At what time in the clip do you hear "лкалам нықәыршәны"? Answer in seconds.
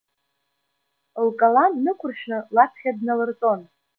1.25-2.39